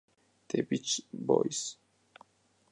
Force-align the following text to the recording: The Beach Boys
The 0.47 0.61
Beach 0.63 1.01
Boys 1.13 1.77